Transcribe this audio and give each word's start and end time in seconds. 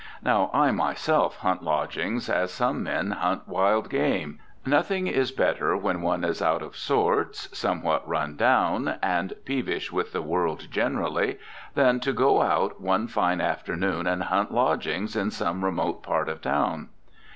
Now, 0.23 0.49
I 0.51 0.71
myself 0.71 1.37
hunt 1.37 1.61
lodgings 1.61 2.27
as 2.27 2.51
some 2.51 2.81
men 2.81 3.11
hunt 3.11 3.47
wild 3.47 3.87
game. 3.91 4.39
Nothing 4.65 5.05
is 5.05 5.31
better 5.31 5.77
when 5.77 6.01
one 6.01 6.23
is 6.23 6.41
out 6.41 6.63
of 6.63 6.75
sorts, 6.75 7.55
somewhat 7.55 8.07
run 8.09 8.35
down, 8.35 8.95
and 9.03 9.33
peevish 9.45 9.91
with 9.91 10.11
the 10.11 10.23
world 10.23 10.65
generally 10.71 11.37
than 11.75 11.99
to 11.99 12.13
go 12.13 12.41
out 12.41 12.81
one 12.81 13.05
fine 13.07 13.41
afternoon 13.41 14.07
and 14.07 14.23
hunt 14.23 14.51
lodgings 14.51 15.15
In 15.15 15.29
some 15.29 15.63
remote 15.63 16.01
part 16.01 16.29
of 16.29 16.41
town. 16.41 16.89